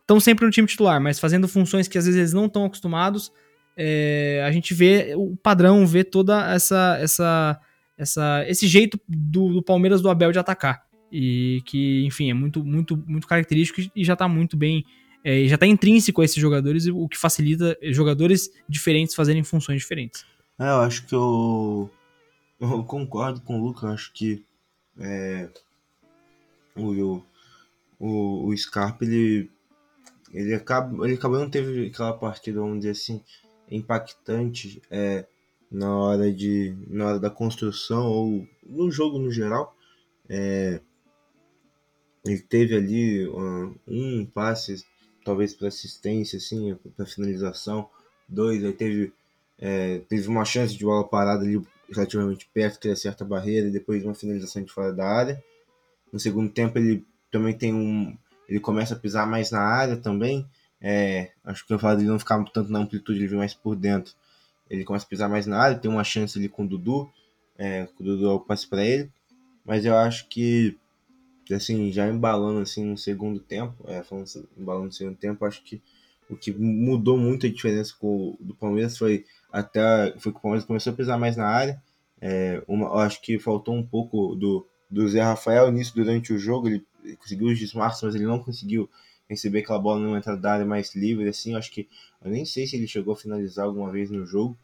[0.00, 3.32] estão sempre no time titular, mas fazendo funções que às vezes eles não estão acostumados,
[3.76, 7.60] é, a gente vê o padrão, vê toda essa, essa,
[7.96, 12.64] essa esse jeito do, do Palmeiras do Abel de atacar e que, enfim, é muito,
[12.64, 14.84] muito, muito característico e já está muito bem
[15.24, 20.24] é, já está intrínseco a esses jogadores, o que facilita jogadores diferentes fazerem funções diferentes.
[20.58, 21.90] É, eu acho que eu,
[22.60, 24.44] eu concordo com o Lucas, acho que
[24.98, 25.48] é,
[26.76, 27.22] o,
[27.98, 29.50] o, o Scarpa, ele,
[30.32, 33.22] ele, acaba, ele acabou não teve aquela partida, vamos dizer assim,
[33.70, 35.26] impactante é,
[35.70, 39.76] na hora de na hora da construção ou no jogo no geral.
[40.28, 40.80] É,
[42.24, 44.84] ele teve ali um, um passe
[45.24, 47.88] talvez para assistência, assim, para finalização.
[48.28, 49.12] Dois, aí teve,
[49.58, 51.60] é, teve uma chance de bola parada ali
[51.96, 55.42] relativamente perto, que ele acerta a barreira, e depois uma finalização de fora da área.
[56.12, 58.16] No segundo tempo ele também tem um.
[58.48, 60.46] Ele começa a pisar mais na área também.
[60.80, 63.76] É, acho que eu falo dele não ficar tanto na amplitude, ele vem mais por
[63.76, 64.14] dentro.
[64.68, 67.10] Ele começa a pisar mais na área, tem uma chance ali com o Dudu.
[67.56, 69.10] É, o Dudu é o passe para ele.
[69.64, 70.76] Mas eu acho que
[71.54, 74.26] assim, já embalando assim no segundo tempo, é, falando
[74.56, 75.82] embalando no segundo tempo, acho que
[76.30, 80.64] o que mudou muito a diferença com, do Palmeiras foi até foi que o Palmeiras
[80.64, 81.82] começou a pisar mais na área.
[82.20, 86.68] É, uma, acho que faltou um pouco do, do Zé Rafael nisso durante o jogo.
[86.68, 86.84] Ele
[87.18, 88.88] conseguiu os desmarques, mas ele não conseguiu
[89.28, 91.28] receber aquela bola numa entrada da área mais livre.
[91.28, 91.88] Assim, acho que
[92.24, 94.56] eu nem sei se ele chegou a finalizar alguma vez no jogo.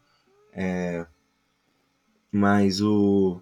[0.53, 1.05] É,
[2.31, 3.41] mas o,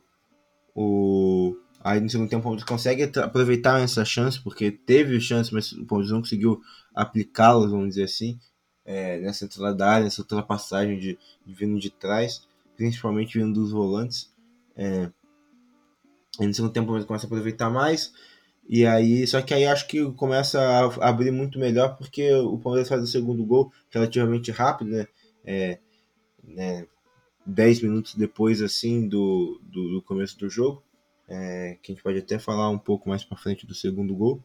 [0.76, 5.72] o aí no segundo tempo o Palmeiras consegue aproveitar essa chance, porque teve chance, mas
[5.72, 6.62] o Palmeiras não conseguiu
[6.94, 8.40] aplicá-las, vamos dizer assim,
[8.88, 14.34] é, nessa entrada nessa ultrapassagem de, de vindo de trás, principalmente vindo dos volantes.
[14.76, 15.12] É,
[16.40, 18.14] no segundo tempo Palmeiras começa a aproveitar mais,
[18.70, 22.90] e aí, só que aí acho que começa a abrir muito melhor, porque o Palmeiras
[22.90, 25.08] faz o segundo gol relativamente rápido, né?
[25.46, 25.80] É,
[26.44, 26.88] né
[27.46, 30.84] 10 minutos depois assim do, do, do começo do jogo,
[31.30, 34.44] é, que a gente pode até falar um pouco mais para frente do segundo gol.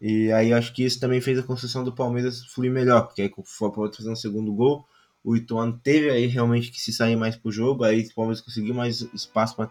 [0.00, 3.32] E aí acho que isso também fez a construção do Palmeiras fluir melhor, porque aí
[3.44, 4.86] foi o fazer um segundo gol,
[5.22, 8.74] o Ituano teve aí realmente que se sair mais pro jogo, aí o Palmeiras conseguiu
[8.74, 9.70] mais espaço para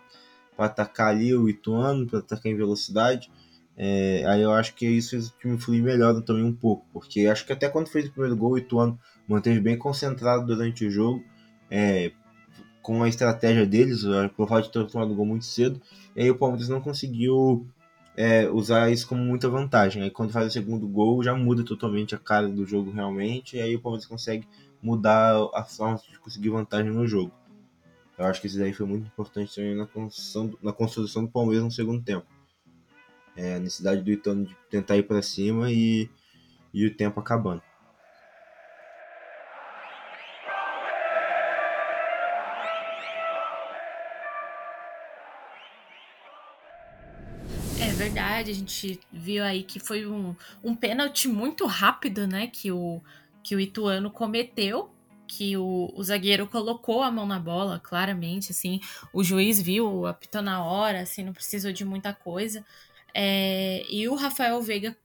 [0.57, 3.31] atacar ali o Ituano, para atacar em velocidade.
[3.75, 7.25] É, aí eu acho que isso fez o time fluir melhor também um pouco, porque
[7.25, 10.91] acho que até quando fez o primeiro gol, o Ituano manteve bem concentrado durante o
[10.91, 11.23] jogo,
[11.71, 12.11] é,
[12.81, 14.03] com a estratégia deles,
[14.47, 15.81] fato de ter tomado o gol muito cedo,
[16.15, 17.65] e aí o Palmeiras não conseguiu
[18.19, 20.03] é, usar isso como muita vantagem.
[20.03, 23.62] Aí quando faz o segundo gol, já muda totalmente a cara do jogo realmente, e
[23.62, 24.45] aí o Palmeiras consegue
[24.84, 27.32] mudar as formas de conseguir vantagem no jogo.
[28.17, 31.63] Eu acho que isso daí foi muito importante também na construção, na construção do Palmeiras
[31.63, 32.27] no segundo tempo.
[33.38, 36.10] É, a necessidade do Ituano de tentar ir para cima e,
[36.73, 37.62] e o tempo acabando.
[47.99, 50.33] Verdade, a gente viu aí que foi um,
[50.63, 52.47] um pênalti muito rápido, né?
[52.47, 53.01] Que o,
[53.43, 54.89] que o Ituano cometeu.
[55.27, 58.79] Que o, o zagueiro colocou a mão na bola, claramente, assim.
[59.13, 62.65] O juiz viu, apitou na hora, assim, não precisou de muita coisa.
[63.13, 64.95] É, e o Rafael Veiga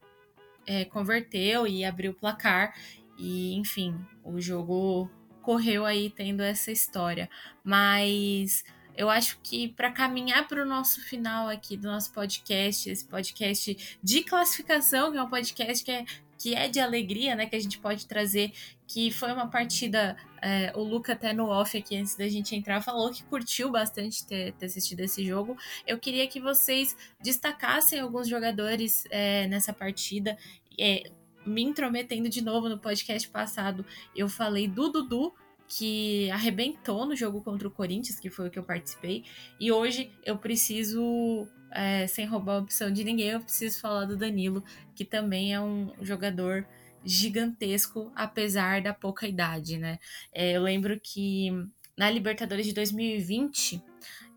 [0.65, 2.75] é, converteu e abriu o placar.
[3.19, 5.11] E, enfim, o jogo
[5.43, 7.29] correu aí tendo essa história.
[7.65, 8.65] Mas
[8.97, 13.99] eu acho que para caminhar para o nosso final aqui do nosso podcast, esse podcast
[14.03, 16.05] de classificação, que é um podcast que é,
[16.39, 17.47] que é de alegria, né?
[17.47, 18.53] Que a gente pode trazer,
[18.87, 20.17] que foi uma partida.
[20.43, 24.27] É, o Luca, até no off aqui, antes da gente entrar, falou que curtiu bastante
[24.27, 25.57] ter, ter assistido esse jogo.
[25.87, 30.37] Eu queria que vocês destacassem alguns jogadores é, nessa partida.
[30.79, 31.05] É,
[31.47, 35.35] me intrometendo de novo no podcast passado, eu falei do Dudu,
[35.69, 39.25] que arrebentou no jogo contra o Corinthians, que foi o que eu participei.
[39.59, 44.17] E hoje eu preciso, é, sem roubar a opção de ninguém, eu preciso falar do
[44.17, 44.63] Danilo,
[44.95, 46.67] que também é um jogador
[47.05, 49.99] gigantesco, apesar da pouca idade, né?
[50.33, 51.51] É, eu lembro que
[51.97, 53.83] na Libertadores de 2020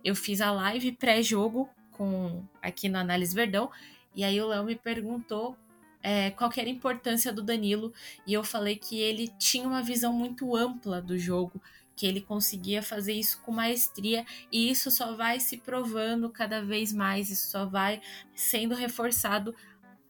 [0.03, 3.69] eu fiz a live pré-jogo com aqui no Análise Verdão,
[4.15, 5.57] e aí o Léo me perguntou
[6.01, 7.93] é, qual era a importância do Danilo
[8.25, 11.61] e eu falei que ele tinha uma visão muito ampla do jogo,
[11.95, 16.93] que ele conseguia fazer isso com maestria e isso só vai se provando cada vez
[16.93, 18.01] mais, isso só vai
[18.35, 19.55] sendo reforçado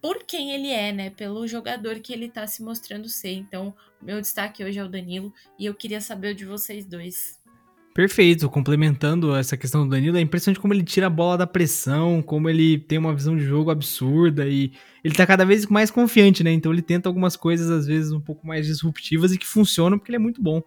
[0.02, 1.10] por quem ele é, né?
[1.10, 3.32] Pelo jogador que ele está se mostrando ser.
[3.32, 7.37] Então, meu destaque hoje é o Danilo e eu queria saber o de vocês dois.
[7.97, 12.21] Perfeito, complementando essa questão do Danilo, é impressionante como ele tira a bola da pressão,
[12.21, 14.71] como ele tem uma visão de jogo absurda e
[15.03, 16.51] ele tá cada vez mais confiante, né?
[16.51, 20.12] Então ele tenta algumas coisas, às vezes, um pouco mais disruptivas e que funcionam porque
[20.12, 20.62] ele é muito bom.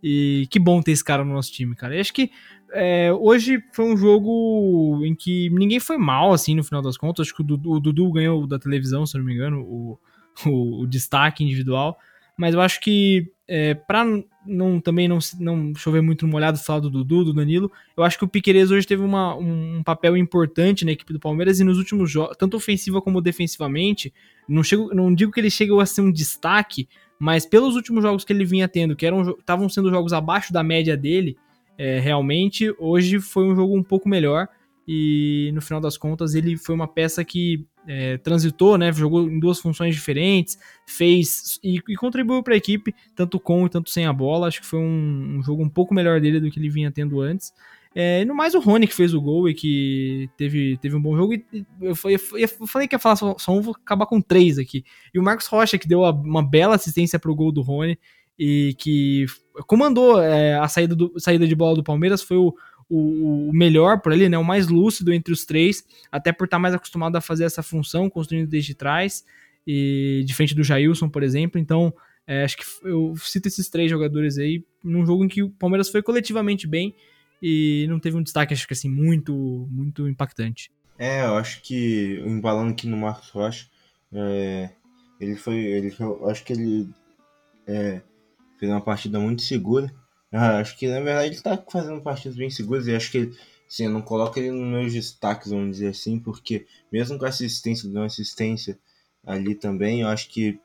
[0.00, 1.92] E que bom ter esse cara no nosso time, cara.
[1.92, 2.30] Eu acho que
[2.72, 7.26] é, hoje foi um jogo em que ninguém foi mal, assim, no final das contas.
[7.26, 9.98] Acho que o Dudu, o Dudu ganhou da televisão, se não me engano, o,
[10.46, 11.98] o, o destaque individual.
[12.38, 14.04] Mas eu acho que é, para
[14.44, 18.18] não, também não, não chover muito no molhado falar do Dudu, do Danilo, eu acho
[18.18, 21.78] que o Piqueires hoje teve uma, um, papel importante na equipe do Palmeiras e nos
[21.78, 24.12] últimos jogos, tanto ofensiva como defensivamente,
[24.48, 28.24] não, chego, não digo que ele chegou a ser um destaque, mas pelos últimos jogos
[28.24, 31.36] que ele vinha tendo, que eram estavam sendo jogos abaixo da média dele,
[31.78, 34.48] é, realmente, hoje foi um jogo um pouco melhor
[34.88, 39.38] e no final das contas ele foi uma peça que é, transitou, né, jogou em
[39.38, 44.06] duas funções diferentes, fez e, e contribuiu para a equipe, tanto com e tanto sem
[44.06, 44.48] a bola.
[44.48, 47.20] Acho que foi um, um, jogo um pouco melhor dele do que ele vinha tendo
[47.20, 47.52] antes.
[47.94, 51.16] É, no mais o Rony que fez o gol e que teve, teve um bom
[51.16, 51.34] jogo.
[51.34, 51.44] E
[51.80, 54.84] eu, eu, eu falei que ia falar só, só um, vou acabar com três aqui.
[55.14, 57.98] E o Marcos Rocha que deu uma bela assistência para o gol do Rony
[58.38, 59.24] e que
[59.66, 62.54] comandou é, a saída, do, saída de bola do Palmeiras, foi o,
[62.88, 64.38] o, o, melhor por ali, né?
[64.38, 68.08] O mais lúcido entre os três, até por estar mais acostumado a fazer essa função,
[68.08, 69.24] construindo desde trás,
[69.66, 71.60] e diferente do Jailson, por exemplo.
[71.60, 71.92] Então,
[72.26, 75.88] é, acho que eu cito esses três jogadores aí num jogo em que o Palmeiras
[75.88, 76.94] foi coletivamente bem
[77.42, 80.70] e não teve um destaque, acho que assim, muito, muito impactante.
[80.98, 83.66] É, eu acho que, embalando aqui no Marcos Rocha,
[84.12, 84.70] é,
[85.20, 85.56] ele foi.
[85.56, 86.88] Ele, eu acho que ele
[87.66, 88.00] é,
[88.58, 89.92] fez uma partida muito segura.
[90.32, 93.32] Ah, acho que na verdade ele tá fazendo partidas bem seguras e acho que
[93.68, 97.88] assim, eu não coloco ele nos meus destaques, vamos dizer assim, porque mesmo com assistência,
[97.88, 98.78] deu assistência
[99.24, 100.60] ali também, eu acho que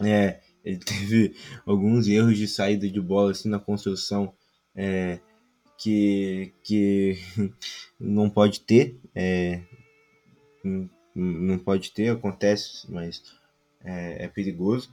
[0.00, 4.34] é, ele teve alguns erros de saída de bola assim na construção
[4.74, 5.20] é,
[5.78, 7.18] que, que
[7.98, 8.98] não pode ter.
[9.14, 9.62] É,
[11.14, 13.22] não pode ter, acontece, mas
[13.82, 14.92] é, é, perigoso.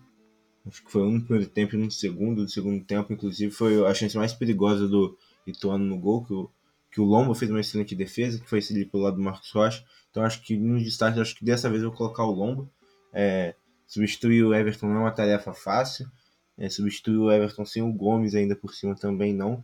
[0.67, 2.41] Acho que foi um no primeiro tempo e um no segundo.
[2.41, 6.49] No segundo tempo, inclusive, foi a chance mais perigosa do Ituano no gol, que o,
[6.91, 9.83] que o Lomba fez uma excelente defesa, que foi ali pelo lado do Marcos Rocha.
[10.11, 12.69] Então acho que no destaque, acho que dessa vez eu vou colocar o Lomba.
[13.13, 16.09] É, substituir o Everton não é uma tarefa fácil.
[16.57, 19.63] É, substituir o Everton sem o Gomes ainda por cima também não.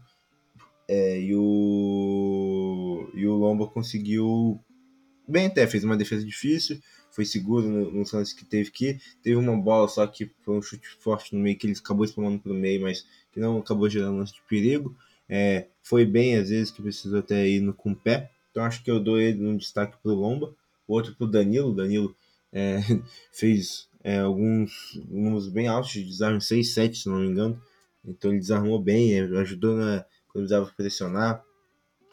[0.88, 4.60] É, e, o, e o Lomba conseguiu
[5.28, 6.80] bem até, fez uma defesa difícil,
[7.14, 9.00] foi seguro no lances que teve que.
[9.22, 12.40] Teve uma bola só que foi um chute forte no meio que ele acabou espalhando
[12.40, 14.96] para o meio, mas que não acabou gerando lance de perigo.
[15.30, 18.32] É, foi bem às vezes que precisou até ir no, com o pé.
[18.50, 20.56] Então acho que eu dou ele um destaque para o Lomba,
[20.88, 21.70] outro para o Danilo.
[21.70, 22.16] O Danilo
[22.52, 22.80] é,
[23.32, 27.62] fez é, alguns números bem altos de desarme, 6, 7 se não me engano.
[28.04, 31.44] Então ele desarmou bem, ajudou na, quando precisava pressionar,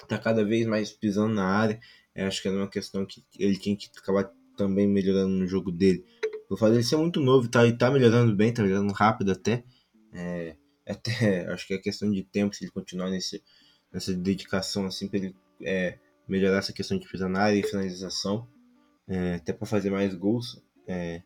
[0.06, 1.80] tá cada vez mais pisando na área.
[2.14, 5.72] Eu acho que é uma questão que ele tinha que acabar também melhorando no jogo
[5.72, 6.04] dele.
[6.50, 9.64] O fato dele ser muito novo tá, e tá melhorando bem, tá melhorando rápido até.
[10.12, 10.54] É,
[10.86, 13.42] até acho que é questão de tempo se ele continuar nesse,
[13.90, 18.46] nessa dedicação assim para ele é, melhorar essa questão de área e finalização.
[19.08, 20.62] É, até para fazer mais gols.
[20.86, 21.22] É,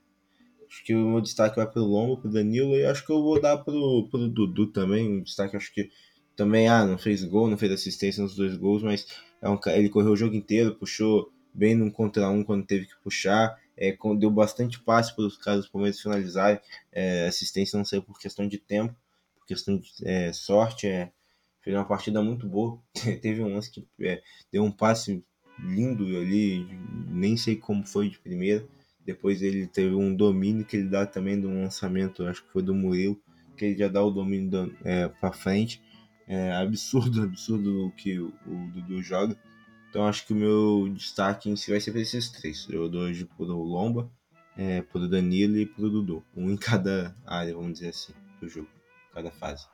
[0.69, 3.41] acho que o meu destaque vai pro Lombo, pro Danilo, e acho que eu vou
[3.41, 5.19] dar pro, pro Dudu também.
[5.19, 5.91] Um destaque, acho que
[6.37, 9.07] também, ah, não fez gol, não fez assistência nos dois gols, mas
[9.43, 12.97] é um, ele correu o jogo inteiro, puxou bem num contra um quando teve que
[13.03, 16.61] puxar, é, deu bastante passe para os caras do Palmeiras finalizarem,
[16.93, 18.95] é, assistência não saiu por questão de tempo,
[19.37, 21.13] por questão de é, sorte, é,
[21.63, 22.79] fez uma partida muito boa,
[23.23, 25.25] teve um lance que é, deu um passe
[25.59, 26.67] lindo ali,
[27.09, 28.67] nem sei como foi de primeira,
[29.05, 32.75] depois ele teve um domínio que ele dá também do lançamento, acho que foi do
[32.75, 33.21] Murilo,
[33.57, 35.81] que ele já dá o domínio é, para frente,
[36.27, 39.37] é absurdo, absurdo o que o, o Dudu joga.
[39.95, 42.69] Então acho que o meu destaque em si vai ser para esses três.
[42.69, 44.11] Hoje pro Lomba,
[44.57, 46.21] é, pro Danilo e pro Dudu.
[46.37, 48.69] Um em cada área, vamos dizer assim, do jogo,
[49.13, 49.69] cada fase.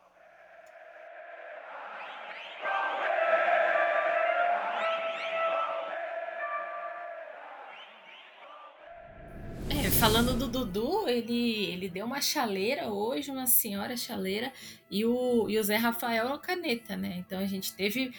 [10.01, 14.51] falando do Dudu, ele, ele deu uma chaleira hoje, uma senhora chaleira,
[14.91, 17.17] e o, e o Zé Rafael é o caneta, né?
[17.19, 18.11] Então a gente teve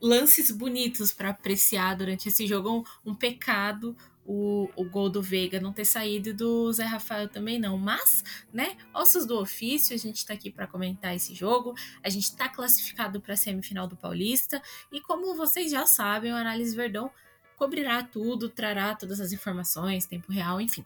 [0.00, 2.84] lances bonitos para apreciar durante esse jogo.
[3.04, 3.96] Um, um pecado
[4.32, 7.76] o, o gol do Veiga não ter saído e do Zé Rafael também não.
[7.76, 11.74] Mas, né, ossos do ofício, a gente tá aqui para comentar esse jogo.
[12.02, 14.62] A gente tá classificado para a semifinal do Paulista.
[14.92, 17.10] E como vocês já sabem, o Análise Verdão
[17.56, 20.84] cobrirá tudo, trará todas as informações, tempo real, enfim.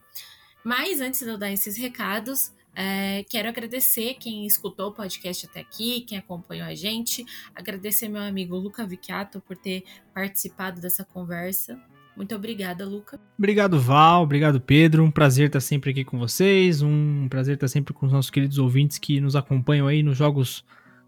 [0.63, 5.61] Mas antes de eu dar esses recados, é, quero agradecer quem escutou o podcast até
[5.61, 9.83] aqui, quem acompanhou a gente, agradecer meu amigo Luca Vicchiato por ter
[10.13, 11.79] participado dessa conversa.
[12.15, 13.19] Muito obrigada, Luca.
[13.37, 14.23] Obrigado, Val.
[14.23, 15.03] Obrigado, Pedro.
[15.03, 16.81] Um prazer estar sempre aqui com vocês.
[16.81, 20.63] Um prazer estar sempre com os nossos queridos ouvintes que nos acompanham aí nos jogos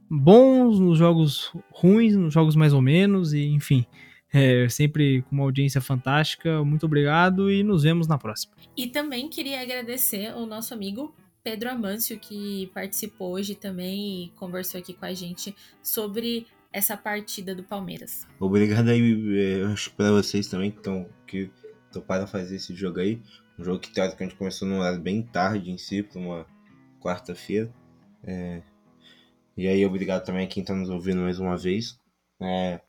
[0.10, 3.86] bons, nos jogos ruins, nos jogos mais ou menos, e enfim.
[4.34, 6.62] É, sempre com uma audiência fantástica.
[6.64, 8.54] Muito obrigado e nos vemos na próxima.
[8.76, 11.16] E também queria agradecer o nosso amigo
[11.48, 17.56] Pedro Amâncio, que participou hoje também e conversou aqui com a gente sobre essa partida
[17.56, 18.28] do Palmeiras.
[18.38, 21.50] Obrigado aí, é, para vocês também que estão que
[21.90, 23.22] toparam fazer esse jogo aí.
[23.58, 26.46] Um jogo que teoricamente começou num horário bem tarde em si, para uma
[27.00, 27.74] quarta-feira.
[28.26, 28.62] É...
[29.56, 31.98] E aí, obrigado também a quem está nos ouvindo mais uma vez.
[32.42, 32.82] É...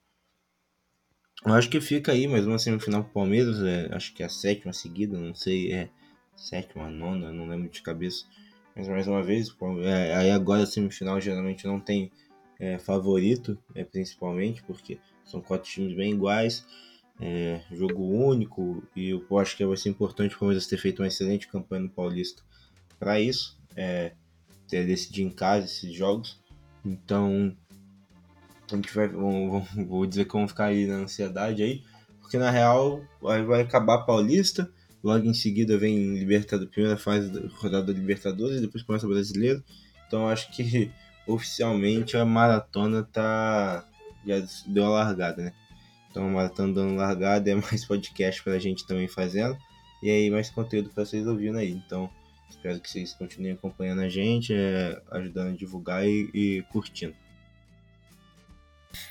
[1.46, 4.28] Eu acho que fica aí mais uma semifinal pro Palmeiras, é, acho que é a
[4.28, 5.90] sétima seguida, não sei, é
[6.34, 8.26] sétima, nona, não lembro de cabeça.
[8.78, 12.12] Mas mais uma vez, é, aí agora semifinal geralmente não tem
[12.60, 16.64] é, favorito, é, principalmente, porque são quatro times bem iguais,
[17.20, 21.08] é, jogo único, e eu acho que vai ser importante o Palmeiras ter feito uma
[21.08, 22.44] excelente campanha no Paulista
[23.00, 24.12] para isso, é,
[24.68, 26.40] ter decidido em casa esses jogos.
[26.84, 27.56] Então,
[28.70, 31.82] a gente vai, vou, vou dizer que vamos ficar aí na ansiedade aí,
[32.20, 34.72] porque na real vai, vai acabar Paulista,
[35.02, 39.10] logo em seguida vem Libertadores, primeira fase da rodada da Libertadores, e depois começa o
[39.10, 39.62] Brasileiro.
[40.06, 40.90] Então acho que
[41.26, 43.84] oficialmente a maratona tá
[44.26, 45.52] já deu a largada, né?
[46.10, 49.56] Então a maratona dando largada é mais podcast pra gente também fazendo.
[50.02, 51.70] E aí mais conteúdo pra vocês ouvindo aí.
[51.70, 52.10] Então
[52.48, 57.14] espero que vocês continuem acompanhando a gente, é, ajudando a divulgar e, e curtindo.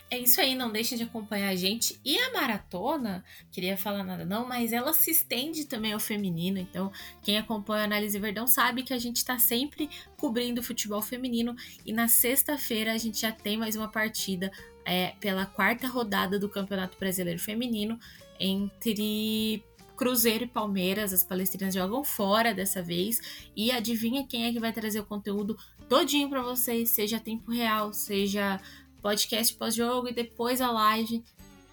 [0.09, 1.99] É isso aí, não deixem de acompanhar a gente.
[2.03, 6.57] E a maratona, queria falar nada não, mas ela se estende também ao feminino.
[6.57, 11.55] Então, quem acompanha a Análise Verdão sabe que a gente está sempre cobrindo futebol feminino.
[11.85, 14.51] E na sexta-feira a gente já tem mais uma partida
[14.85, 17.99] é, pela quarta rodada do Campeonato Brasileiro Feminino
[18.39, 19.63] entre
[19.97, 21.11] Cruzeiro e Palmeiras.
[21.11, 23.19] As palestrinas jogam fora dessa vez.
[23.55, 25.57] E adivinha quem é que vai trazer o conteúdo
[25.89, 28.61] todinho para vocês, seja tempo real, seja
[29.01, 31.23] podcast pós-jogo e depois a live.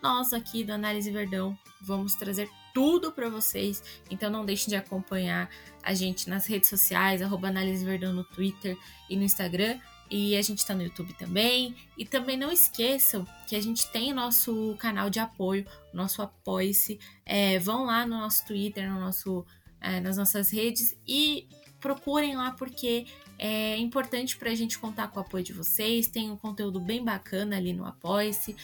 [0.03, 3.83] Nós aqui do Análise Verdão vamos trazer tudo para vocês.
[4.11, 5.49] Então não deixem de acompanhar
[5.83, 8.77] a gente nas redes sociais, arroba Análise Verdão no Twitter
[9.09, 9.79] e no Instagram.
[10.11, 11.75] E a gente está no YouTube também.
[11.97, 16.99] E também não esqueçam que a gente tem o nosso canal de apoio, nosso Apoie-se.
[17.25, 19.47] É, vão lá no nosso Twitter, no nosso,
[19.81, 21.49] é, nas nossas redes e
[21.81, 23.07] procurem lá porque
[23.39, 26.07] é importante para a gente contar com o apoio de vocês.
[26.07, 28.57] Tem um conteúdo bem bacana ali no Apoia-se.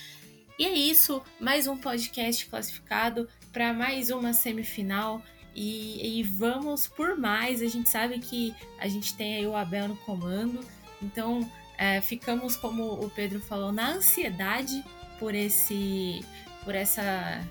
[0.58, 5.22] E é isso, mais um podcast classificado para mais uma semifinal.
[5.54, 7.62] E, e, vamos por mais.
[7.62, 10.60] A gente sabe que a gente tem aí o Abel no comando,
[11.02, 14.84] então é, ficamos, como o Pedro falou, na ansiedade
[15.18, 16.24] por esse,
[16.64, 17.44] por essa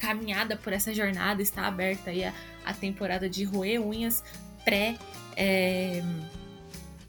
[0.00, 1.42] caminhada, por essa jornada.
[1.42, 2.34] Está aberta aí a,
[2.64, 4.24] a temporada de roer unhas
[4.64, 4.96] pré
[5.36, 6.02] é,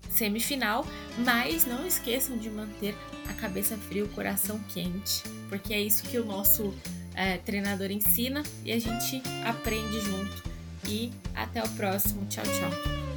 [0.10, 0.86] semifinal,
[1.20, 2.96] mas não esqueçam de manter
[3.30, 6.74] a cabeça fria, o coração quente, porque é isso que o nosso
[7.16, 10.44] é, treinador ensina e a gente aprende junto.
[10.88, 12.26] E até o próximo.
[12.28, 13.13] Tchau, tchau.